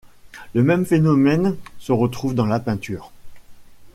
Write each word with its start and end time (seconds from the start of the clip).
Le 0.55 0.63
même 0.63 0.87
phénomène 0.87 1.55
se 1.77 1.91
retrouve 1.91 2.33
dans 2.33 2.47
la 2.47 2.59
peinture. 2.59 3.11